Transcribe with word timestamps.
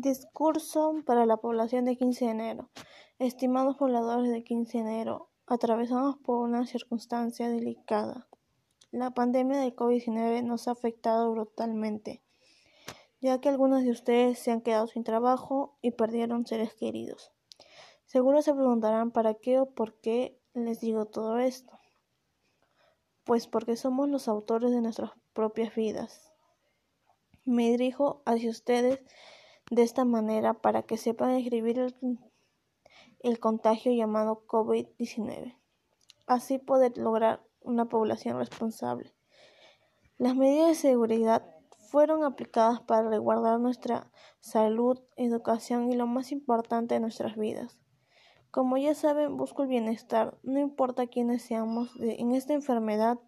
Discurso 0.00 0.92
para 1.06 1.24
la 1.24 1.36
población 1.36 1.84
de 1.84 1.96
15 1.96 2.24
de 2.24 2.30
enero. 2.32 2.68
Estimados 3.20 3.76
pobladores 3.76 4.32
de 4.32 4.42
15 4.42 4.78
de 4.78 4.82
enero, 4.82 5.30
atravesamos 5.46 6.16
por 6.16 6.40
una 6.40 6.66
circunstancia 6.66 7.48
delicada. 7.48 8.26
La 8.90 9.12
pandemia 9.12 9.60
de 9.60 9.76
COVID-19 9.76 10.42
nos 10.42 10.66
ha 10.66 10.72
afectado 10.72 11.30
brutalmente, 11.30 12.24
ya 13.20 13.40
que 13.40 13.48
algunos 13.48 13.84
de 13.84 13.92
ustedes 13.92 14.40
se 14.40 14.50
han 14.50 14.62
quedado 14.62 14.88
sin 14.88 15.04
trabajo 15.04 15.78
y 15.80 15.92
perdieron 15.92 16.44
seres 16.44 16.74
queridos. 16.74 17.30
Seguro 18.04 18.42
se 18.42 18.52
preguntarán 18.52 19.12
para 19.12 19.34
qué 19.34 19.60
o 19.60 19.70
por 19.70 19.94
qué 20.00 20.36
les 20.54 20.80
digo 20.80 21.06
todo 21.06 21.38
esto. 21.38 21.78
Pues 23.22 23.46
porque 23.46 23.76
somos 23.76 24.08
los 24.08 24.26
autores 24.26 24.72
de 24.72 24.80
nuestras 24.80 25.12
propias 25.34 25.72
vidas. 25.76 26.32
Me 27.44 27.70
dirijo 27.70 28.22
hacia 28.26 28.50
ustedes 28.50 29.00
de 29.70 29.82
esta 29.82 30.04
manera 30.04 30.54
para 30.54 30.82
que 30.82 30.96
sepan 30.96 31.30
escribir 31.30 31.78
el, 33.20 33.40
contagio 33.40 33.92
llamado 33.92 34.46
COVID-19. 34.46 35.56
Así 36.26 36.58
poder 36.58 36.96
lograr 36.98 37.42
una 37.60 37.86
población 37.88 38.38
responsable. 38.38 39.14
Las 40.18 40.36
medidas 40.36 40.68
de 40.68 40.74
seguridad 40.74 41.44
fueron 41.90 42.24
aplicadas 42.24 42.80
para 42.80 43.08
resguardar 43.08 43.58
nuestra 43.60 44.10
salud, 44.40 45.00
educación 45.16 45.90
y 45.90 45.96
lo 45.96 46.06
más 46.06 46.32
importante 46.32 46.94
de 46.94 47.00
nuestras 47.00 47.36
vidas. 47.36 47.78
Como 48.50 48.76
ya 48.76 48.94
saben, 48.94 49.36
busco 49.36 49.62
el 49.62 49.68
bienestar, 49.68 50.38
no 50.42 50.60
importa 50.60 51.08
quiénes 51.08 51.42
seamos, 51.42 51.90
en 51.98 52.32
esta 52.32 52.54
enfermedad 52.54 53.18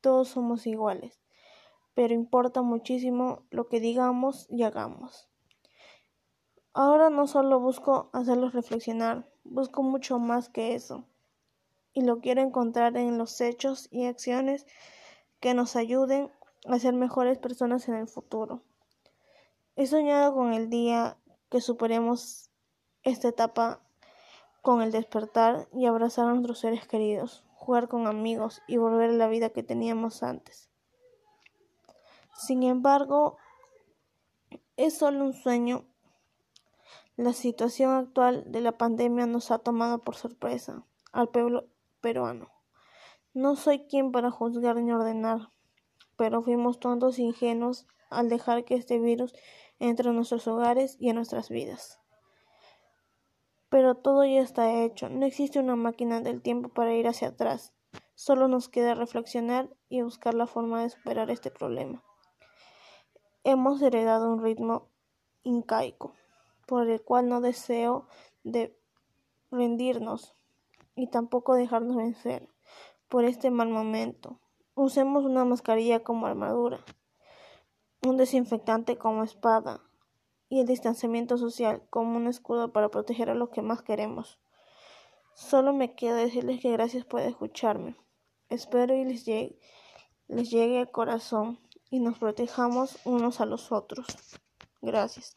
todos 0.00 0.28
somos 0.28 0.66
iguales, 0.66 1.20
pero 1.94 2.14
importa 2.14 2.62
muchísimo 2.62 3.46
lo 3.50 3.68
que 3.68 3.80
digamos 3.80 4.46
y 4.48 4.62
hagamos. 4.62 5.30
Ahora 6.72 7.10
no 7.10 7.26
solo 7.26 7.58
busco 7.58 8.10
hacerlos 8.12 8.52
reflexionar, 8.52 9.28
busco 9.42 9.82
mucho 9.82 10.18
más 10.18 10.48
que 10.48 10.74
eso. 10.74 11.04
Y 11.92 12.02
lo 12.02 12.20
quiero 12.20 12.42
encontrar 12.42 12.96
en 12.96 13.18
los 13.18 13.40
hechos 13.40 13.88
y 13.90 14.06
acciones 14.06 14.66
que 15.40 15.54
nos 15.54 15.74
ayuden 15.74 16.30
a 16.66 16.78
ser 16.78 16.94
mejores 16.94 17.38
personas 17.38 17.88
en 17.88 17.96
el 17.96 18.06
futuro. 18.06 18.62
He 19.74 19.86
soñado 19.86 20.34
con 20.34 20.52
el 20.52 20.70
día 20.70 21.16
que 21.50 21.60
superemos 21.60 22.50
esta 23.02 23.28
etapa 23.28 23.80
con 24.62 24.82
el 24.82 24.92
despertar 24.92 25.68
y 25.72 25.86
abrazar 25.86 26.28
a 26.28 26.32
nuestros 26.32 26.60
seres 26.60 26.86
queridos, 26.86 27.44
jugar 27.54 27.88
con 27.88 28.06
amigos 28.06 28.62
y 28.68 28.76
volver 28.76 29.10
a 29.10 29.14
la 29.14 29.26
vida 29.26 29.50
que 29.50 29.62
teníamos 29.62 30.22
antes. 30.22 30.68
Sin 32.34 32.62
embargo, 32.62 33.38
es 34.76 34.96
solo 34.96 35.24
un 35.24 35.32
sueño 35.32 35.84
la 37.20 37.34
situación 37.34 37.90
actual 37.90 38.44
de 38.46 38.62
la 38.62 38.78
pandemia 38.78 39.26
nos 39.26 39.50
ha 39.50 39.58
tomado 39.58 39.98
por 39.98 40.16
sorpresa 40.16 40.86
al 41.12 41.28
pueblo 41.28 41.68
peruano. 42.00 42.48
No 43.34 43.56
soy 43.56 43.80
quien 43.80 44.10
para 44.10 44.30
juzgar 44.30 44.76
ni 44.76 44.90
ordenar, 44.90 45.52
pero 46.16 46.40
fuimos 46.40 46.80
tontos 46.80 47.18
e 47.18 47.22
ingenuos 47.22 47.86
al 48.08 48.30
dejar 48.30 48.64
que 48.64 48.74
este 48.74 48.98
virus 48.98 49.34
entre 49.78 50.08
en 50.08 50.16
nuestros 50.16 50.48
hogares 50.48 50.96
y 50.98 51.10
en 51.10 51.16
nuestras 51.16 51.50
vidas. 51.50 52.00
Pero 53.68 53.96
todo 53.96 54.24
ya 54.24 54.40
está 54.40 54.82
hecho, 54.82 55.10
no 55.10 55.26
existe 55.26 55.58
una 55.58 55.76
máquina 55.76 56.22
del 56.22 56.40
tiempo 56.40 56.70
para 56.70 56.94
ir 56.94 57.06
hacia 57.06 57.28
atrás, 57.28 57.74
solo 58.14 58.48
nos 58.48 58.70
queda 58.70 58.94
reflexionar 58.94 59.68
y 59.90 60.00
buscar 60.00 60.32
la 60.32 60.46
forma 60.46 60.82
de 60.82 60.88
superar 60.88 61.30
este 61.30 61.50
problema. 61.50 62.02
Hemos 63.44 63.82
heredado 63.82 64.32
un 64.32 64.42
ritmo 64.42 64.88
incaico 65.42 66.14
por 66.70 66.88
el 66.88 67.02
cual 67.02 67.28
no 67.28 67.40
deseo 67.40 68.06
de 68.44 68.78
rendirnos 69.50 70.36
y 70.94 71.08
tampoco 71.08 71.56
dejarnos 71.56 71.96
vencer 71.96 72.48
por 73.08 73.24
este 73.24 73.50
mal 73.50 73.70
momento. 73.70 74.38
Usemos 74.76 75.24
una 75.24 75.44
mascarilla 75.44 76.04
como 76.04 76.28
armadura, 76.28 76.78
un 78.06 78.16
desinfectante 78.16 78.96
como 78.98 79.24
espada 79.24 79.80
y 80.48 80.60
el 80.60 80.66
distanciamiento 80.68 81.38
social 81.38 81.82
como 81.90 82.16
un 82.16 82.28
escudo 82.28 82.72
para 82.72 82.88
proteger 82.88 83.30
a 83.30 83.34
los 83.34 83.48
que 83.48 83.62
más 83.62 83.82
queremos. 83.82 84.38
Solo 85.34 85.72
me 85.72 85.96
queda 85.96 86.14
decirles 86.14 86.60
que 86.60 86.70
gracias 86.70 87.04
por 87.04 87.20
escucharme. 87.20 87.96
Espero 88.48 88.94
y 88.94 89.04
les 89.04 89.24
llegue, 89.24 89.58
les 90.28 90.48
llegue 90.50 90.78
al 90.78 90.92
corazón 90.92 91.58
y 91.90 91.98
nos 91.98 92.16
protejamos 92.18 93.00
unos 93.04 93.40
a 93.40 93.46
los 93.46 93.72
otros. 93.72 94.06
Gracias. 94.80 95.34